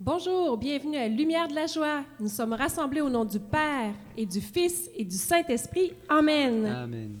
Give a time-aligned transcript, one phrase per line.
[0.00, 2.04] Bonjour, bienvenue à Lumière de la joie.
[2.20, 5.92] Nous sommes rassemblés au nom du Père et du Fils et du Saint-Esprit.
[6.08, 6.66] Amen.
[6.66, 7.16] Amen.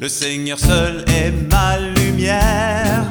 [0.00, 3.04] Le Seigneur seul est ma lumière,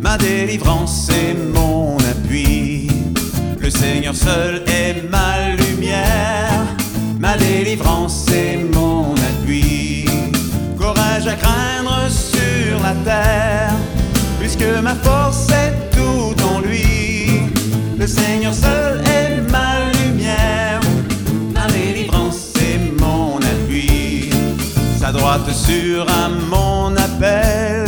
[0.00, 2.86] ma délivrance et mon appui.
[3.58, 6.66] Le Seigneur seul est ma lumière,
[7.18, 10.04] ma délivrance et mon appui.
[10.78, 13.74] Courage à craindre sur la terre,
[14.38, 16.39] puisque ma force est tout en lui.
[18.00, 20.80] Le Seigneur seul est ma lumière,
[21.52, 24.30] ma délivrance et mon appui.
[24.98, 27.84] Sa droite sur un mon appel,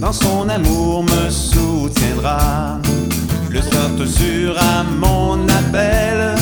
[0.00, 2.80] dans son amour me soutiendra.
[3.48, 6.34] Le sorte sur un mon appel,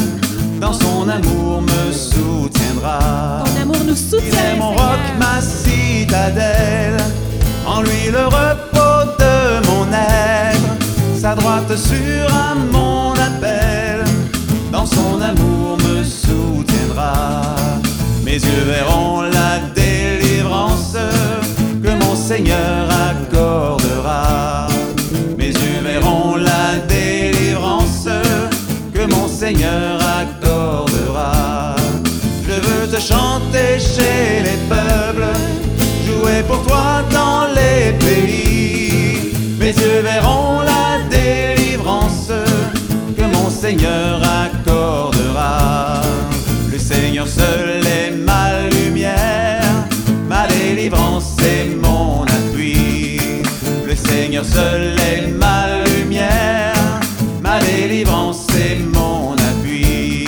[0.59, 3.45] dans son amour me soutiendra.
[3.45, 4.55] Ton amour nous Il soutient.
[4.55, 6.97] est mon roc, ma citadelle,
[7.66, 8.73] en lui le repos
[11.34, 14.05] droite sur un mon appel,
[14.71, 17.54] dans son amour me soutiendra.
[18.24, 20.96] Mes yeux verront la délivrance
[21.82, 24.68] que mon Seigneur accordera.
[25.38, 28.09] Mes yeux verront la délivrance
[28.93, 31.77] que mon Seigneur accordera.
[32.46, 35.32] Je veux te chanter chez les peuples,
[36.07, 39.32] jouer pour toi dans les pays.
[39.59, 40.54] Mes yeux verront
[57.88, 60.24] délivrance et mon appui.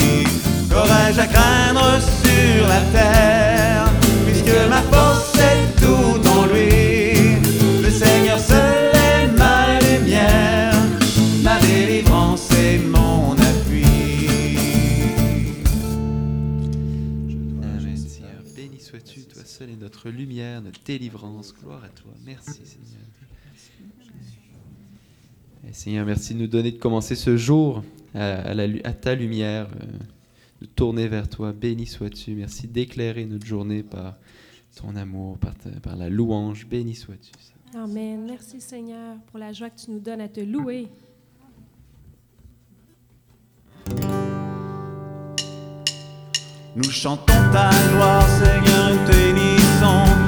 [0.70, 3.90] Qu'aurais-je à craindre sur la terre,
[4.26, 7.40] puisque ma force est tout en lui.
[7.82, 10.74] Le Seigneur seul est ma lumière,
[11.42, 13.84] ma délivrance et mon appui.
[17.62, 18.42] Amen, Seigneur.
[18.54, 21.54] Béni sois-tu, toi seul est notre lumière, notre délivrance.
[21.58, 22.12] Gloire à toi.
[22.26, 23.06] Merci, Seigneur.
[25.76, 28.94] Et Seigneur, merci de nous donner de commencer ce jour à, à la lu- à
[28.94, 29.86] ta lumière, euh,
[30.62, 31.52] de tourner vers toi.
[31.52, 32.34] Béni sois-tu.
[32.34, 34.14] Merci d'éclairer notre journée par
[34.74, 36.66] ton amour, par, ta- par la louange.
[36.66, 37.30] Béni sois-tu.
[37.78, 38.24] Amen.
[38.26, 40.88] Merci Seigneur pour la joie que tu nous donnes à te louer.
[46.74, 50.25] Nous chantons ta gloire, Seigneur, nous te bénissons.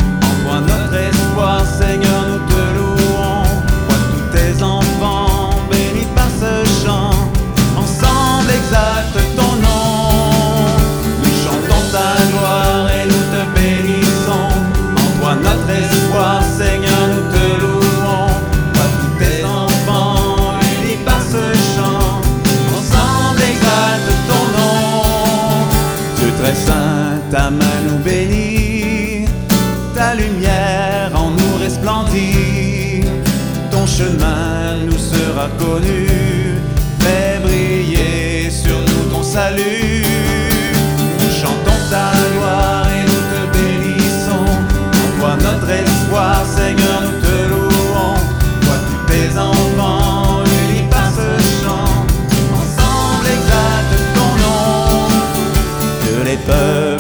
[28.04, 29.26] Bénit,
[29.94, 33.04] ta lumière en nous resplendit,
[33.71, 36.06] ton chemin nous sera connu,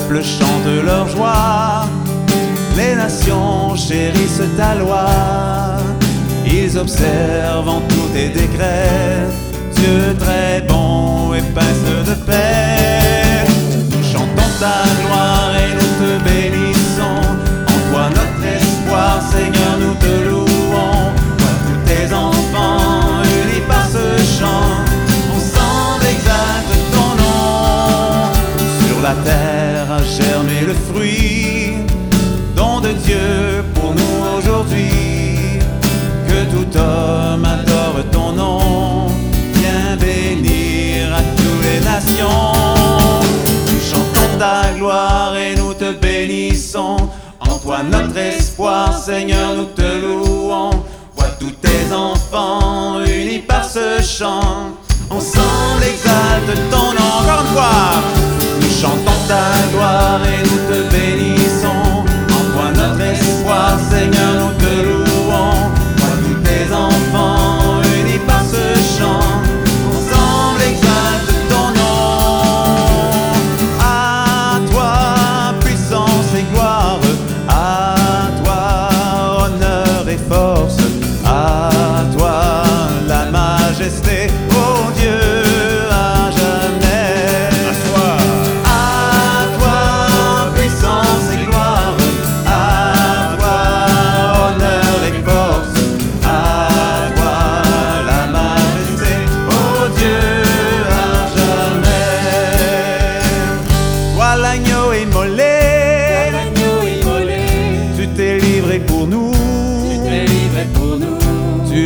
[0.08, 1.86] peuples chantent leur joie,
[2.76, 5.06] les nations chérissent ta loi.
[6.46, 9.26] Ils observent en tous tes décrets,
[9.74, 13.44] Dieu très bon et pince de paix.
[13.90, 17.22] Nous chantons ta gloire et nous te bénissons.
[17.66, 21.12] En toi notre espoir, Seigneur, nous te louons.
[21.38, 24.06] Vois tous tes enfants unis par ce
[24.38, 24.67] chant,
[49.04, 50.70] Seigneur, nous te louons.
[51.14, 54.72] Vois tous tes enfants unis par ce chant.
[55.10, 58.02] Ensemble exalte ton encore une fois.
[58.60, 60.87] Nous chantons ta gloire et nous te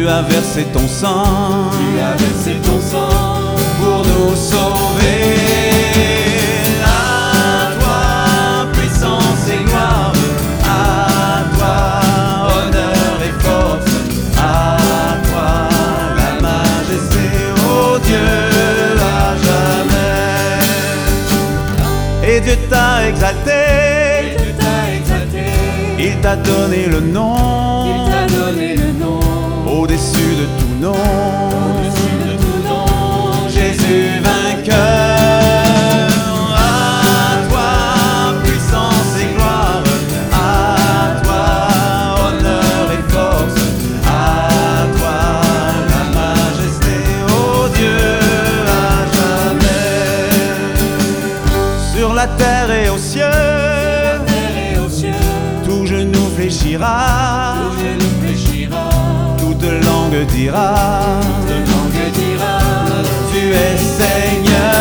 [0.09, 1.71] as versé ton sang.
[1.79, 5.37] Tu as versé ton sang pour nous sauver.
[6.85, 8.05] À toi,
[8.73, 10.13] puissance et gloire.
[10.65, 11.77] À toi,
[12.55, 13.93] honneur et force.
[14.39, 14.41] À
[15.29, 15.53] toi,
[16.21, 17.25] la majesté,
[17.67, 18.31] ô Dieu,
[19.01, 20.67] à jamais.
[22.29, 23.61] Et Dieu t'a exalté.
[24.39, 25.47] Dieu t'a exalté.
[25.99, 27.37] Il t'a donné le nom.
[27.87, 28.82] Il t'a donné le nom
[29.83, 30.93] au-dessus de tout nom.
[30.93, 33.49] Au-dessus de tout nom.
[33.49, 35.22] Jésus vainqueur.
[60.23, 61.21] Langue dira.
[61.47, 62.59] toute langue dira.
[63.33, 64.72] Tu es Seigneur.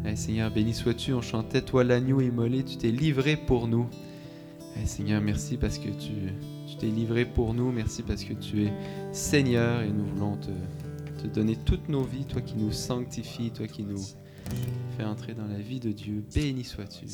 [0.05, 3.87] Eh, Seigneur, béni sois-tu, on chantait, toi l'agneau immolé, tu t'es livré pour nous.
[4.81, 6.33] Eh, Seigneur, merci parce que tu
[6.67, 8.73] tu t'es livré pour nous, merci parce que tu es
[9.11, 10.49] Seigneur et nous voulons te,
[11.21, 14.01] te donner toutes nos vies, toi qui nous sanctifies, toi qui nous
[14.97, 16.23] fais entrer dans la vie de Dieu.
[16.33, 17.05] Béni sois-tu.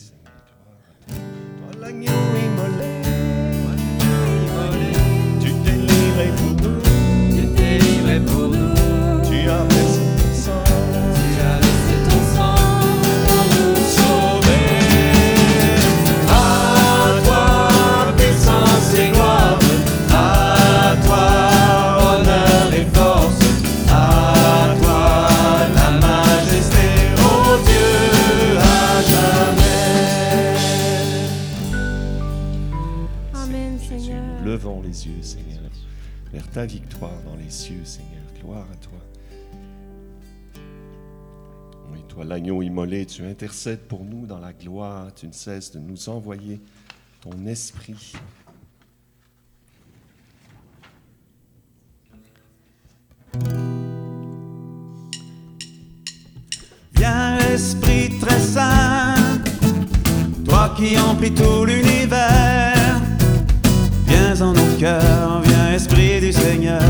[1.08, 3.31] Toi, l'agneau immolé,
[34.84, 35.72] les yeux, Seigneur,
[36.32, 38.22] vers ta victoire dans les cieux, Seigneur.
[38.40, 39.00] Gloire à toi.
[41.92, 45.14] Oui, toi, l'agneau immolé, tu intercèdes pour nous dans la gloire.
[45.16, 46.62] Tu ne cesses de nous envoyer
[47.22, 48.14] ton esprit.
[56.96, 59.16] Viens, Esprit très saint,
[60.46, 62.71] toi qui emplis tout l'univers.
[64.82, 66.82] Viens Esprit du Seigneur.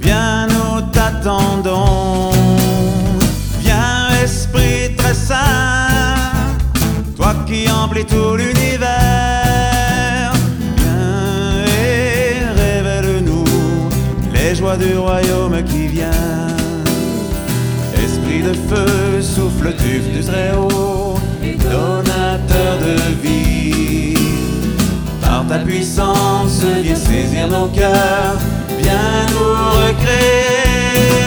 [0.00, 2.32] Viens, nous t'attendons.
[3.60, 5.86] Viens, Esprit très saint,
[7.16, 10.32] toi qui emplis tout l'univers.
[10.76, 13.44] Viens et révèle-nous
[14.32, 16.10] les joies du royaume qui vient.
[17.96, 21.14] Esprit de feu, souffle du, du Très-Haut,
[21.70, 23.63] donateur de vie.
[25.48, 28.38] Ta puissance, viens saisir nos cœurs,
[28.78, 29.54] viens nous
[29.86, 31.23] recréer.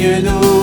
[0.00, 0.59] Enseigne-nous, viens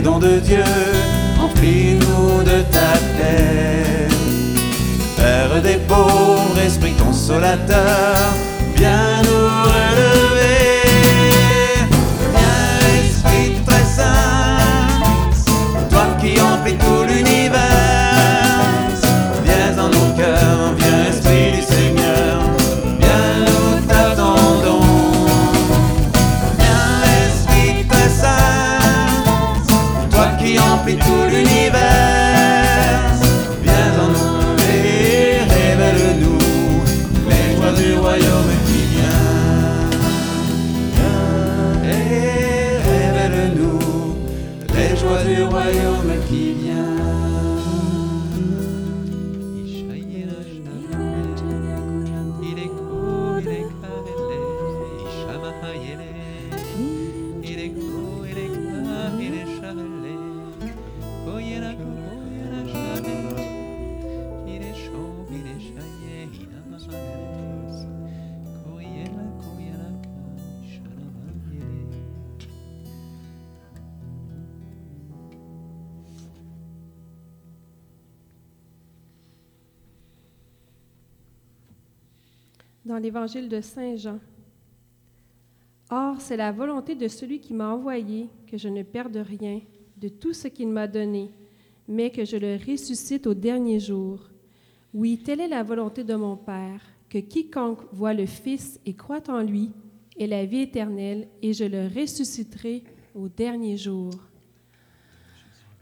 [0.00, 0.64] don de Dieu,
[1.40, 4.08] emplis Remplis-nous de ta paix.
[5.16, 8.34] Père des pauvres, Esprit consolateur,
[45.04, 47.33] les joies du royaume qui vient.
[82.84, 84.18] Dans l'évangile de Saint Jean.
[85.90, 89.60] Or, c'est la volonté de celui qui m'a envoyé que je ne perde rien
[89.96, 91.30] de tout ce qu'il m'a donné,
[91.88, 94.30] mais que je le ressuscite au dernier jour.
[94.92, 99.28] Oui, telle est la volonté de mon Père, que quiconque voit le Fils et croit
[99.28, 99.70] en lui
[100.18, 104.12] ait la vie éternelle, et je le ressusciterai au dernier jour.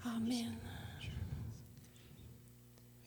[0.05, 0.53] Amen.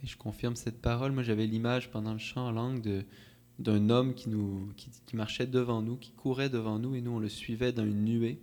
[0.04, 1.12] Et je confirme cette parole.
[1.12, 3.04] Moi, j'avais l'image pendant le chant en langue de,
[3.60, 7.20] d'un homme qui, nous, qui, marchait devant nous, qui courait devant nous, et nous, on
[7.20, 8.40] le suivait dans une nuée.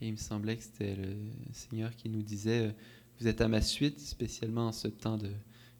[0.00, 1.16] Et il me semblait que c'était le
[1.52, 2.72] Seigneur qui nous disait, euh,
[3.20, 5.30] vous êtes à ma suite, spécialement en ce temps de,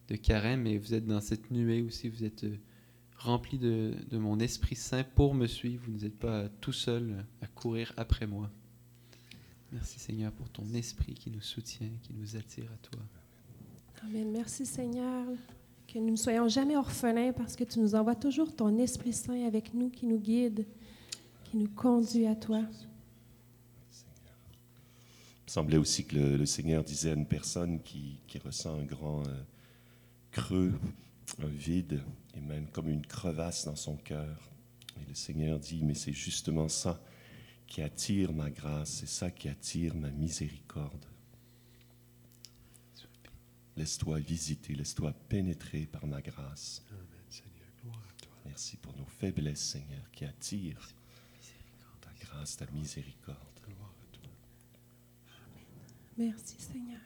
[0.09, 2.57] de carême, et vous êtes dans cette nuée aussi, vous êtes euh,
[3.17, 7.47] rempli de, de mon Esprit Saint pour me suivre, vous n'êtes pas tout seul à
[7.47, 8.51] courir après moi.
[9.71, 13.01] Merci Seigneur pour ton esprit qui nous soutient, qui nous attire à toi.
[14.03, 14.31] Amen.
[14.31, 15.27] Merci Seigneur.
[15.95, 19.47] Que nous ne soyons jamais orphelins parce que tu nous envoies toujours ton Esprit Saint
[19.47, 20.65] avec nous qui nous guide,
[21.45, 22.57] qui nous conduit à toi.
[22.57, 22.65] Il
[25.45, 29.21] me semblait aussi que le, Seigneur disait à une personne qui, qui ressent un grand
[29.21, 29.41] euh,
[30.31, 30.73] creux,
[31.41, 32.01] un vide,
[32.35, 34.51] et même comme une crevasse dans son cœur.
[34.97, 36.99] Et le Seigneur dit, mais c'est justement ça
[37.67, 41.05] qui attire ma grâce, c'est ça qui attire ma miséricorde.
[43.77, 46.83] Laisse-toi visiter, laisse-toi pénétrer par ma grâce.
[48.45, 50.89] Merci pour nos faiblesses, Seigneur, qui attirent
[51.99, 53.37] ta grâce, ta miséricorde.
[56.17, 57.01] Merci Seigneur.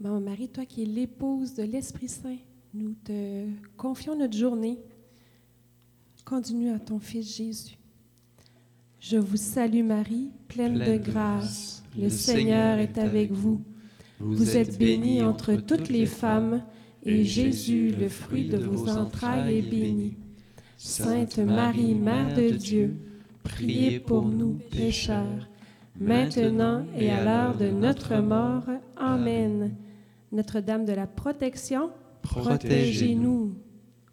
[0.00, 2.38] Bon, Marie, toi qui es l'épouse de l'Esprit Saint,
[2.72, 4.78] nous te confions notre journée.
[6.30, 7.76] Continue à ton Fils Jésus.
[9.00, 11.82] Je vous salue Marie, pleine, de grâce.
[11.98, 13.60] Le, Seigneur est avec vous.
[14.20, 16.62] Vous êtes bénie entre toutes les femmes,
[17.02, 20.14] et Jésus, le fruit de vos entrailles, est béni.
[20.76, 22.94] Sainte Marie, Mère de Dieu,
[23.42, 25.48] priez pour nous pécheurs,
[25.98, 28.66] maintenant et à l'heure de notre mort.
[28.96, 29.74] Amen.
[30.30, 31.90] Notre-Dame de la protection,
[32.22, 33.52] protégez-nous.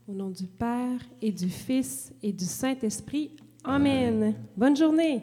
[0.10, 3.36] Au nom du Père et du Fils et du Saint-Esprit.
[3.66, 4.36] Amen.
[4.56, 5.22] Bonne journée.